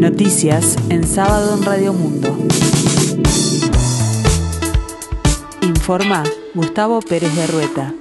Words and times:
Noticias 0.00 0.76
en 0.88 1.06
sábado 1.06 1.58
en 1.58 1.62
Radio 1.62 1.92
Mundo. 1.92 2.34
Informa 5.60 6.24
Gustavo 6.54 7.00
Pérez 7.02 7.36
de 7.36 7.46
Rueta. 7.46 7.94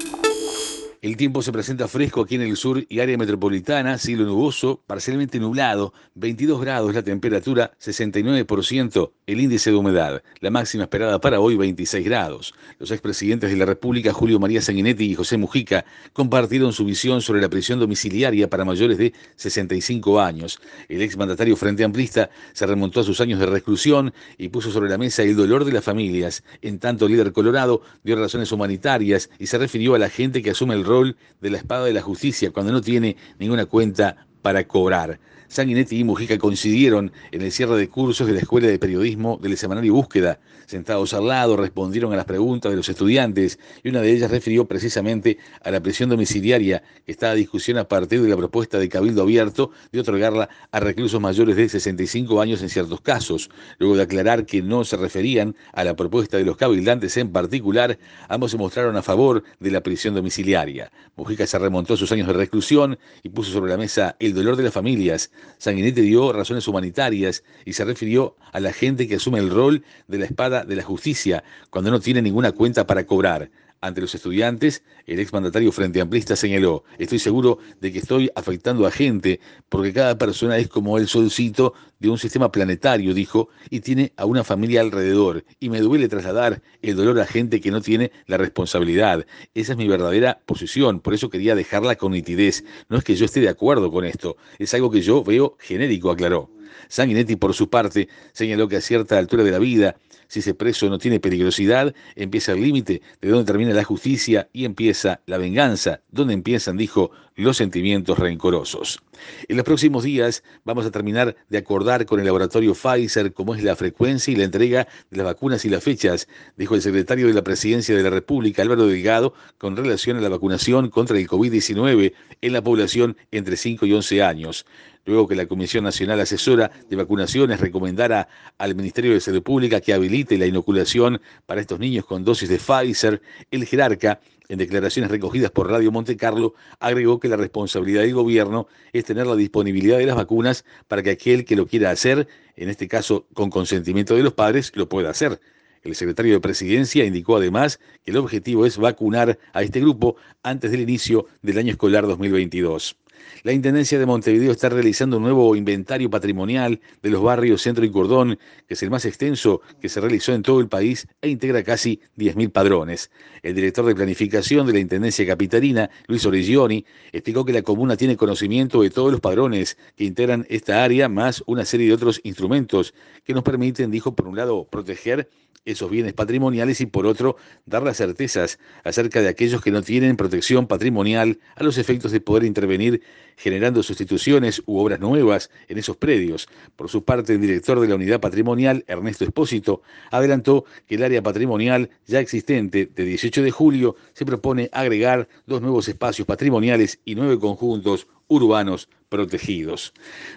El 1.02 1.16
tiempo 1.16 1.42
se 1.42 1.54
presenta 1.54 1.88
fresco 1.88 2.20
aquí 2.20 2.36
en 2.36 2.42
el 2.42 2.58
sur 2.58 2.86
y 2.90 3.00
área 3.00 3.18
metropolitana, 3.18 3.98
cielo 3.98 4.26
nuboso, 4.26 4.84
parcialmente 4.86 5.40
nublado, 5.40 5.94
22 6.16 6.60
grados 6.60 6.94
la 6.94 7.04
temperatura, 7.04 7.72
69% 7.80 9.12
el 9.26 9.40
índice 9.40 9.70
de 9.70 9.78
humedad, 9.78 10.22
la 10.42 10.50
máxima 10.50 10.84
esperada 10.84 11.22
para 11.22 11.40
hoy 11.40 11.56
26 11.56 12.04
grados. 12.04 12.54
Los 12.80 12.92
expresidentes 12.92 13.50
de 13.50 13.56
la 13.56 13.66
República, 13.66 14.12
Julio 14.12 14.40
María 14.40 14.62
Sanguinetti 14.62 15.06
y 15.06 15.16
José 15.16 15.38
Mujica, 15.38 15.86
compartieron 16.12 16.74
su 16.74 16.84
visión 16.84 17.22
sobre 17.22 17.40
la 17.40 17.48
prisión 17.48 17.80
domiciliaria 17.80 18.50
para 18.50 18.66
mayores 18.66 18.98
de 18.98 19.14
65 19.38 20.20
años. 20.20 20.60
El 20.90 21.02
exmandatario 21.02 21.56
Frente 21.56 21.86
Amplista 21.86 22.30
se 22.52 22.66
remontó 22.66 23.00
a 23.00 23.04
sus 23.06 23.22
años 23.22 23.40
de 23.40 23.46
reclusión 23.46 24.14
y 24.38 24.50
puso 24.50 24.70
sobre 24.70 24.90
la 24.90 24.98
mesa 24.98 25.24
el 25.24 25.38
dolor 25.38 25.64
de 25.64 25.72
las 25.72 25.84
familias. 25.86 26.44
En 26.62 26.80
tanto, 26.80 27.06
el 27.06 27.14
líder 27.14 27.32
colorado 27.32 27.84
dio 28.04 28.18
razones 28.18 28.52
humanitarias 28.52 29.30
y 29.40 29.48
se 29.48 29.58
refirió 29.58 29.96
a 29.96 30.00
la 30.00 30.10
gente 30.10 30.42
que 30.42 30.50
asume 30.50 30.74
el 30.74 30.89
rol 30.90 31.16
de 31.40 31.50
la 31.50 31.58
espada 31.58 31.86
de 31.86 31.94
la 31.94 32.02
justicia 32.02 32.52
cuando 32.52 32.74
no 32.74 32.82
tiene 32.82 33.16
ninguna 33.38 33.66
cuenta 33.66 34.28
para 34.42 34.68
cobrar. 34.68 35.20
Sanguinetti 35.50 35.98
y 35.98 36.04
Mujica 36.04 36.38
coincidieron 36.38 37.12
en 37.32 37.42
el 37.42 37.52
cierre 37.52 37.76
de 37.76 37.90
cursos 37.90 38.28
de 38.28 38.34
la 38.34 38.40
Escuela 38.40 38.68
de 38.68 38.78
Periodismo 38.78 39.40
del 39.42 39.58
Semanario 39.58 39.96
Búsqueda. 39.96 40.40
Sentados 40.68 41.16
al 41.16 41.26
lado, 41.26 41.58
respondieron 41.58 42.14
a 42.14 42.16
las 42.16 42.26
preguntas 42.26 42.70
de 42.70 42.76
los 42.76 42.88
estudiantes 42.88 43.58
y 43.84 43.90
una 43.90 44.02
de 44.02 44.12
ellas 44.12 44.30
refirió 44.30 44.68
precisamente 44.68 45.40
a 45.64 45.72
la 45.72 45.82
prisión 45.82 46.08
domiciliaria 46.08 46.84
que 47.04 47.12
está 47.12 47.32
a 47.32 47.34
discusión 47.34 47.80
a 47.80 47.88
partir 47.88 48.22
de 48.22 48.30
la 48.30 48.38
propuesta 48.38 48.78
de 48.78 48.90
Cabildo 48.90 49.24
Abierto 49.24 49.72
de 49.92 50.02
otorgarla 50.02 50.50
a 50.72 50.80
reclusos 50.80 51.20
mayores 51.20 51.56
de 51.56 51.68
65 51.68 52.40
años 52.40 52.62
en 52.62 52.70
ciertos 52.70 53.02
casos. 53.02 53.50
Luego 53.80 53.98
de 53.98 54.04
aclarar 54.04 54.46
que 54.46 54.62
no 54.62 54.84
se 54.84 54.98
referían 54.98 55.56
a 55.74 55.84
la 55.84 55.96
propuesta 55.96 56.38
de 56.38 56.46
los 56.46 56.58
cabildantes 56.58 57.18
en 57.18 57.32
particular, 57.32 57.98
ambos 58.28 58.52
se 58.52 58.58
mostraron 58.58 58.96
a 58.98 59.02
favor 59.02 59.44
de 59.60 59.72
la 59.72 59.82
prisión 59.82 60.14
domiciliaria. 60.14 60.92
Mujica 61.16 61.48
se 61.48 61.58
remontó 61.58 61.96
a 61.96 61.98
sus 61.98 62.12
años 62.12 62.28
de 62.28 62.34
reclusión 62.34 63.00
y 63.24 63.30
puso 63.30 63.52
sobre 63.52 63.72
la 63.72 63.78
mesa 63.78 64.16
el 64.20 64.29
dolor 64.34 64.56
de 64.56 64.64
las 64.64 64.74
familias 64.74 65.32
Sanguinetti 65.58 66.02
dio 66.02 66.32
razones 66.34 66.68
humanitarias 66.68 67.44
y 67.66 67.74
se 67.74 67.86
refirió 67.86 68.36
a 68.52 68.60
la 68.60 68.74
gente 68.74 69.08
que 69.08 69.16
asume 69.16 69.40
el 69.40 69.50
rol 69.50 69.84
de 70.08 70.18
la 70.18 70.26
espada 70.26 70.64
de 70.64 70.76
la 70.76 70.84
justicia 70.84 71.44
cuando 71.70 71.92
no 71.92 72.00
tiene 72.00 72.22
ninguna 72.22 72.52
cuenta 72.52 72.88
para 72.88 73.06
cobrar. 73.06 73.50
Ante 73.82 74.02
los 74.02 74.14
estudiantes, 74.14 74.84
el 75.06 75.20
exmandatario 75.20 75.72
Frente 75.72 76.02
Amplista 76.02 76.36
señaló, 76.36 76.84
estoy 76.98 77.18
seguro 77.18 77.60
de 77.80 77.94
que 77.94 78.00
estoy 78.00 78.30
afectando 78.36 78.86
a 78.86 78.92
gente 78.92 79.40
porque 79.70 79.94
cada 79.94 80.18
persona 80.18 80.58
es 80.58 80.68
como 80.68 80.98
el 80.98 81.08
solcito 81.08 81.74
de 82.00 82.10
un 82.10 82.18
sistema 82.18 82.52
planetario, 82.52 83.14
dijo, 83.14 83.48
y 83.70 83.80
tiene 83.80 84.12
a 84.18 84.26
una 84.26 84.44
familia 84.44 84.82
alrededor. 84.82 85.46
Y 85.62 85.70
me 85.70 85.80
duele 85.80 86.10
trasladar 86.10 86.62
el 86.82 86.98
dolor 86.98 87.22
a 87.22 87.26
gente 87.26 87.62
que 87.62 87.72
no 87.72 87.82
tiene 87.82 88.12
la 88.26 88.36
responsabilidad. 88.36 89.26
Esa 89.54 89.72
es 89.72 89.78
mi 89.78 89.88
verdadera 89.88 90.42
posición, 90.46 91.00
por 91.00 91.14
eso 91.14 91.30
quería 91.30 91.56
dejarla 91.56 91.96
con 91.96 92.12
nitidez. 92.12 92.66
No 92.90 92.98
es 92.98 93.06
que 93.06 93.16
yo 93.16 93.24
esté 93.24 93.40
de 93.40 93.48
acuerdo 93.48 93.92
con 93.92 94.04
esto, 94.04 94.36
es 94.58 94.74
algo 94.74 94.92
que 94.92 95.02
yo 95.02 95.24
veo 95.24 95.56
genérico, 95.58 96.12
aclaró. 96.12 96.50
Sanguinetti, 96.88 97.36
por 97.36 97.54
su 97.54 97.70
parte, 97.70 98.10
señaló 98.34 98.68
que 98.68 98.78
a 98.78 98.82
cierta 98.82 99.18
altura 99.18 99.44
de 99.44 99.52
la 99.52 99.60
vida, 99.60 99.96
si 100.30 100.40
ese 100.40 100.54
preso 100.54 100.88
no 100.90 101.00
tiene 101.00 101.20
peligrosidad, 101.20 101.94
empieza 102.16 102.54
el 102.54 102.62
límite 102.62 103.02
de 103.20 103.30
donde 103.30 103.46
termina 103.46 103.74
la 103.74 103.84
justicia 103.84 104.48
y 104.54 104.64
empieza 104.64 105.22
la 105.26 105.38
venganza, 105.38 106.02
donde 106.12 106.36
empiezan, 106.36 106.78
dijo, 106.78 107.12
los 107.40 107.58
sentimientos 107.58 108.20
rencorosos. 108.20 109.00
En 109.48 109.58
los 109.58 109.66
próximos 109.66 110.04
días 110.04 110.44
vamos 110.66 110.86
a 110.86 110.92
terminar 110.92 111.36
de 111.50 111.58
acordar 111.58 112.06
con 112.06 112.20
el 112.20 112.26
laboratorio 112.26 112.74
Pfizer 112.74 113.34
cómo 113.34 113.56
es 113.56 113.64
la 113.64 113.76
frecuencia 113.76 114.32
y 114.32 114.36
la 114.36 114.44
entrega 114.44 114.88
de 115.10 115.18
las 115.18 115.26
vacunas 115.26 115.66
y 115.66 115.70
las 115.70 115.84
fechas, 115.84 116.28
dijo 116.58 116.76
el 116.76 116.82
secretario 116.82 117.28
de 117.28 117.34
la 117.34 117.44
Presidencia 117.44 117.96
de 117.96 118.04
la 118.04 118.10
República, 118.10 118.62
Álvaro 118.62 118.88
Delgado, 118.88 119.34
con 119.58 119.76
relación 119.76 120.18
a 120.18 120.22
la 120.22 120.30
vacunación 120.30 120.90
contra 120.90 121.18
el 121.18 121.28
COVID-19 121.28 122.14
en 122.42 122.54
la 122.54 122.62
población 122.62 123.18
entre 123.32 123.56
5 123.56 123.86
y 123.86 123.94
11 123.94 124.24
años 124.24 124.66
luego 125.06 125.28
que 125.28 125.36
la 125.36 125.48
Comisión 125.48 125.84
Nacional 125.84 126.20
Asesora 126.20 126.70
de 126.88 126.96
Vacunaciones 126.96 127.60
recomendara 127.60 128.28
al 128.58 128.76
Ministerio 128.76 129.14
de 129.14 129.20
Salud 129.20 129.42
Pública 129.42 129.82
que 129.82 129.94
habilite 129.94 130.38
la 130.38 130.46
inoculación 130.46 131.20
para 131.48 131.62
estos 131.62 131.80
niños 131.80 132.06
con 132.06 132.24
dosis 132.24 132.48
de 132.48 132.60
Pfizer, 132.60 133.22
el 133.50 133.66
jerarca, 133.66 134.20
en 134.50 134.58
declaraciones 134.58 135.12
recogidas 135.12 135.52
por 135.52 135.70
Radio 135.70 135.92
Monte 135.92 136.18
Carlo, 136.18 136.56
agregó 136.80 137.20
que 137.20 137.30
la 137.30 137.38
responsabilidad 137.38 138.02
del 138.02 138.16
gobierno 138.16 138.68
es 138.92 139.06
tener 139.06 139.28
la 139.28 139.36
disponibilidad 139.36 140.00
de 140.00 140.08
las 140.08 140.16
vacunas 140.16 140.66
para 140.88 141.04
que 141.04 141.12
aquel 141.12 141.46
que 141.46 141.56
lo 141.56 141.68
quiera 141.68 141.92
hacer, 141.92 142.28
en 142.56 142.68
este 142.68 142.88
caso 142.88 143.28
con 143.34 143.52
consentimiento 143.52 144.16
de 144.16 144.24
los 144.24 144.34
padres, 144.34 144.72
lo 144.76 144.90
pueda 144.90 145.12
hacer. 145.12 145.40
El 145.84 145.96
secretario 145.96 146.34
de 146.34 146.40
Presidencia 146.42 147.06
indicó 147.06 147.38
además 147.38 147.80
que 148.04 148.12
el 148.12 148.18
objetivo 148.18 148.66
es 148.66 148.78
vacunar 148.78 149.38
a 149.54 149.62
este 149.62 149.80
grupo 149.80 150.18
antes 150.44 150.72
del 150.72 150.82
inicio 150.82 151.28
del 151.42 151.60
año 151.60 151.72
escolar 151.72 152.06
2022. 152.06 152.98
La 153.44 153.54
Intendencia 153.54 154.00
de 154.00 154.06
Montevideo 154.06 154.52
está 154.52 154.70
realizando 154.70 155.18
un 155.18 155.24
nuevo 155.24 155.56
inventario 155.56 156.10
patrimonial 156.10 156.80
de 157.02 157.10
los 157.10 157.22
barrios 157.22 157.62
Centro 157.62 157.86
y 157.86 157.92
Cordón, 157.92 158.38
que 158.68 158.74
es 158.74 158.84
el 158.84 158.90
más 158.90 159.06
extenso 159.06 159.62
que 159.82 159.90
se 159.90 160.02
realizó 160.02 160.34
en 160.34 160.42
todo 160.42 160.60
el 160.60 160.68
país 160.68 161.08
e 161.22 161.30
integra 161.30 161.64
casi 161.64 162.02
10.000 162.18 162.52
padrones. 162.52 163.12
El 163.44 163.56
director 163.56 163.86
de 163.86 163.96
planificación 163.96 164.68
de 164.68 164.74
la 164.74 164.80
Intendencia 164.80 165.26
Capitalina, 165.26 165.90
Luis 166.08 166.26
Origioni, 166.26 166.86
explicó 167.12 167.46
que 167.46 167.54
la 167.54 167.62
comuna 167.62 167.98
tiene 167.98 168.18
conocimiento 168.18 168.82
de 168.82 168.90
todos 168.90 169.12
los 169.12 169.22
padrones 169.22 169.78
que 169.96 170.06
integran 170.06 170.46
esta 170.50 170.84
área, 170.84 171.10
más 171.10 171.44
una 171.46 171.66
serie 171.66 171.88
de 171.88 171.94
otros 171.94 172.20
instrumentos 172.24 172.94
que 173.24 173.34
nos 173.34 173.44
permiten, 173.44 173.92
dijo, 173.92 174.16
por 174.16 174.28
un 174.28 174.36
lado, 174.36 174.66
proteger 174.66 175.30
esos 175.66 175.90
bienes 175.90 176.14
patrimoniales 176.14 176.82
y 176.82 176.86
por 176.86 177.06
otro 177.06 177.36
dar 177.66 177.84
las 177.84 177.98
certezas 177.98 178.60
acerca 178.84 179.22
de 179.22 179.28
aquellos 179.28 179.62
que 179.62 179.72
no 179.72 179.82
tienen 179.82 180.18
protección 180.18 180.68
patrimonial 180.68 181.40
a 181.56 181.64
los 181.64 181.78
efectos 181.78 182.12
de 182.12 182.22
poder 182.22 182.44
intervenir 182.44 183.02
generando 183.36 183.84
sustituciones 183.84 184.62
u 184.66 184.80
obras 184.80 185.00
nuevas 185.00 185.50
en 185.68 185.78
esos 185.78 185.96
predios. 185.96 186.50
Por 186.76 186.90
su 186.90 187.04
parte, 187.04 187.34
el 187.34 187.42
director 187.42 187.80
de 187.80 187.88
la 187.88 187.96
unidad 187.96 188.20
patrimonial, 188.20 188.84
Ernesto 188.88 189.24
Espósito, 189.24 189.82
adelantó 190.12 190.66
que 190.88 190.96
el 190.96 191.04
área 191.04 191.24
patrimonial 191.24 191.90
ya 192.06 192.20
existente 192.20 192.86
de 192.86 193.06
18 193.06 193.42
de 193.42 193.52
julio 193.52 193.96
se 194.14 194.26
propone 194.26 194.70
agregar 194.74 195.30
dos 195.46 195.62
nuevos 195.62 195.88
espacios 195.88 196.26
patrimoniales 196.26 197.00
y 197.06 197.16
nueve 197.16 197.40
conjuntos 197.40 198.08
urbanos 198.30 198.88
protegidos. 199.10 199.94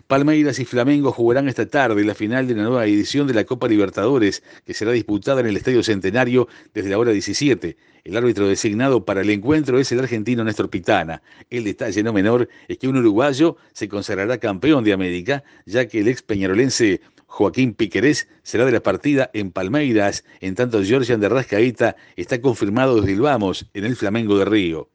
Palmeiras 0.08 0.58
y 0.58 0.64
Flamengo 0.64 1.12
jugarán 1.12 1.48
esta 1.48 1.66
tarde 1.66 2.04
la 2.04 2.14
final 2.14 2.48
de 2.48 2.54
la 2.54 2.64
nueva 2.64 2.86
edición 2.86 3.26
de 3.26 3.34
la 3.34 3.44
Copa 3.44 3.68
Libertadores, 3.68 4.42
que 4.64 4.74
será 4.74 4.92
disputada 4.92 5.40
en 5.40 5.46
el 5.46 5.56
Estadio 5.56 5.82
Centenario 5.84 6.48
desde 6.74 6.90
la 6.90 6.98
hora 6.98 7.12
17. 7.12 7.76
El 8.04 8.16
árbitro 8.16 8.48
designado 8.48 9.04
para 9.04 9.20
el 9.20 9.30
encuentro 9.30 9.78
es 9.78 9.92
el 9.92 10.00
argentino 10.00 10.42
Néstor 10.42 10.70
Pitana. 10.70 11.22
El 11.50 11.64
detalle 11.64 12.02
no 12.02 12.12
menor 12.12 12.48
es 12.66 12.78
que 12.78 12.88
un 12.88 12.96
uruguayo 12.96 13.56
se 13.72 13.88
consagrará 13.88 14.38
campeón 14.38 14.82
de 14.82 14.92
América, 14.92 15.44
ya 15.66 15.86
que 15.86 16.00
el 16.00 16.08
ex 16.08 16.22
peñarolense 16.22 17.00
Joaquín 17.26 17.74
Piquerés 17.74 18.28
será 18.42 18.64
de 18.64 18.72
la 18.72 18.82
partida 18.82 19.30
en 19.34 19.52
Palmeiras, 19.52 20.24
en 20.40 20.54
tanto 20.54 20.82
Georgian 20.82 21.20
de 21.20 21.94
está 22.16 22.40
confirmado 22.40 22.96
desde 22.96 23.12
el 23.12 23.20
Vamos, 23.20 23.66
en 23.72 23.84
el 23.84 23.96
Flamengo 23.96 24.36
de 24.36 24.44
Río. 24.46 24.88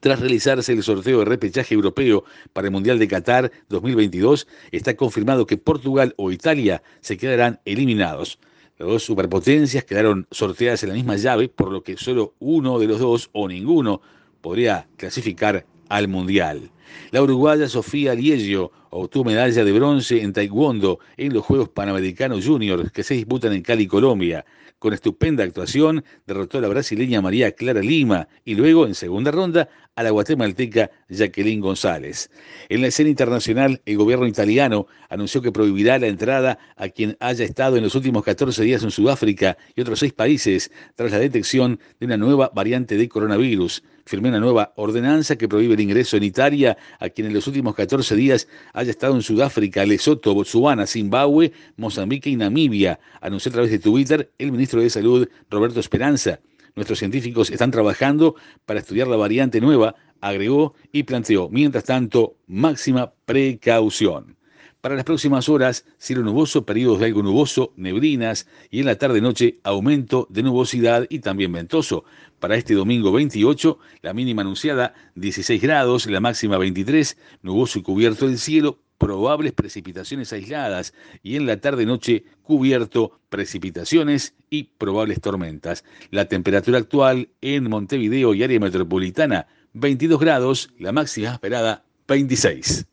Tras 0.00 0.18
realizarse 0.18 0.72
el 0.72 0.82
sorteo 0.82 1.18
de 1.18 1.26
repechaje 1.26 1.74
europeo 1.74 2.24
para 2.54 2.68
el 2.68 2.72
Mundial 2.72 2.98
de 2.98 3.06
Qatar 3.06 3.52
2022, 3.68 4.48
está 4.72 4.96
confirmado 4.96 5.46
que 5.46 5.58
Portugal 5.58 6.14
o 6.16 6.32
Italia 6.32 6.82
se 7.02 7.18
quedarán 7.18 7.60
eliminados. 7.66 8.38
Las 8.78 8.88
dos 8.88 9.02
superpotencias 9.04 9.84
quedaron 9.84 10.26
sorteadas 10.30 10.82
en 10.82 10.88
la 10.88 10.94
misma 10.94 11.16
llave, 11.16 11.50
por 11.50 11.70
lo 11.70 11.82
que 11.82 11.98
solo 11.98 12.34
uno 12.38 12.78
de 12.78 12.86
los 12.86 12.98
dos 12.98 13.28
o 13.32 13.46
ninguno 13.46 14.00
podría 14.40 14.88
clasificar 14.96 15.66
al 15.90 16.08
Mundial. 16.08 16.70
La 17.10 17.20
uruguaya 17.22 17.68
Sofía 17.68 18.14
Liegio 18.14 18.72
obtuvo 18.90 19.24
medalla 19.24 19.64
de 19.64 19.72
bronce 19.72 20.20
en 20.22 20.32
Taekwondo 20.32 20.98
en 21.16 21.32
los 21.32 21.44
Juegos 21.44 21.68
Panamericanos 21.70 22.46
Juniors 22.46 22.90
que 22.92 23.02
se 23.02 23.14
disputan 23.14 23.52
en 23.52 23.62
Cali, 23.62 23.86
Colombia. 23.86 24.44
Con 24.78 24.94
estupenda 24.94 25.44
actuación, 25.44 26.04
derrotó 26.26 26.56
a 26.56 26.62
la 26.62 26.68
brasileña 26.68 27.20
María 27.20 27.52
Clara 27.52 27.82
Lima 27.82 28.28
y 28.46 28.54
luego, 28.54 28.86
en 28.86 28.94
segunda 28.94 29.30
ronda, 29.30 29.68
a 29.94 30.02
la 30.02 30.10
guatemalteca 30.10 30.90
Jacqueline 31.10 31.60
González. 31.60 32.30
En 32.70 32.80
la 32.80 32.86
escena 32.86 33.10
internacional, 33.10 33.82
el 33.84 33.98
gobierno 33.98 34.26
italiano 34.26 34.86
anunció 35.10 35.42
que 35.42 35.52
prohibirá 35.52 35.98
la 35.98 36.06
entrada 36.06 36.58
a 36.76 36.88
quien 36.88 37.14
haya 37.20 37.44
estado 37.44 37.76
en 37.76 37.82
los 37.82 37.94
últimos 37.94 38.24
14 38.24 38.62
días 38.62 38.82
en 38.82 38.90
Sudáfrica 38.90 39.58
y 39.76 39.82
otros 39.82 39.98
seis 39.98 40.14
países 40.14 40.70
tras 40.94 41.10
la 41.10 41.18
detección 41.18 41.78
de 41.98 42.06
una 42.06 42.16
nueva 42.16 42.50
variante 42.54 42.96
de 42.96 43.06
coronavirus. 43.06 43.82
Firmó 44.06 44.28
una 44.28 44.40
nueva 44.40 44.72
ordenanza 44.76 45.36
que 45.36 45.46
prohíbe 45.46 45.74
el 45.74 45.80
ingreso 45.80 46.16
en 46.16 46.22
Italia 46.22 46.78
a 46.98 47.10
quien 47.10 47.26
en 47.26 47.34
los 47.34 47.46
últimos 47.46 47.74
14 47.74 48.16
días 48.16 48.48
haya 48.80 48.92
estado 48.92 49.14
en 49.14 49.20
Sudáfrica, 49.20 49.84
Lesoto, 49.84 50.32
Botsuana, 50.32 50.86
Zimbabue, 50.86 51.52
Mozambique 51.76 52.30
y 52.30 52.36
Namibia, 52.36 52.98
anunció 53.20 53.50
a 53.50 53.52
través 53.52 53.70
de 53.70 53.78
Twitter 53.78 54.32
el 54.38 54.52
ministro 54.52 54.80
de 54.80 54.88
Salud, 54.88 55.28
Roberto 55.50 55.80
Esperanza. 55.80 56.40
Nuestros 56.74 56.98
científicos 56.98 57.50
están 57.50 57.70
trabajando 57.70 58.36
para 58.64 58.80
estudiar 58.80 59.06
la 59.06 59.16
variante 59.16 59.60
nueva, 59.60 59.96
agregó 60.22 60.74
y 60.92 61.02
planteó, 61.02 61.50
mientras 61.50 61.84
tanto, 61.84 62.36
máxima 62.46 63.12
precaución. 63.26 64.36
Para 64.80 64.94
las 64.94 65.04
próximas 65.04 65.50
horas, 65.50 65.84
cielo 65.98 66.22
nuboso, 66.22 66.64
periodos 66.64 67.00
de 67.00 67.06
algo 67.06 67.22
nuboso, 67.22 67.74
neblinas 67.76 68.46
y 68.70 68.80
en 68.80 68.86
la 68.86 68.96
tarde-noche 68.96 69.58
aumento 69.62 70.26
de 70.30 70.42
nubosidad 70.42 71.06
y 71.10 71.18
también 71.18 71.52
ventoso. 71.52 72.04
Para 72.38 72.56
este 72.56 72.72
domingo 72.72 73.12
28, 73.12 73.78
la 74.00 74.14
mínima 74.14 74.40
anunciada 74.40 74.94
16 75.16 75.60
grados, 75.60 76.06
la 76.06 76.20
máxima 76.20 76.56
23, 76.56 77.18
nuboso 77.42 77.78
y 77.78 77.82
cubierto 77.82 78.24
el 78.26 78.38
cielo, 78.38 78.78
probables 78.96 79.52
precipitaciones 79.52 80.32
aisladas 80.32 80.94
y 81.22 81.36
en 81.36 81.46
la 81.46 81.60
tarde-noche 81.60 82.24
cubierto 82.42 83.20
precipitaciones 83.28 84.34
y 84.48 84.70
probables 84.78 85.20
tormentas. 85.20 85.84
La 86.10 86.24
temperatura 86.24 86.78
actual 86.78 87.28
en 87.42 87.68
Montevideo 87.68 88.32
y 88.32 88.42
área 88.44 88.58
metropolitana 88.58 89.46
22 89.74 90.18
grados, 90.18 90.70
la 90.78 90.92
máxima 90.92 91.34
esperada 91.34 91.84
26. 92.08 92.86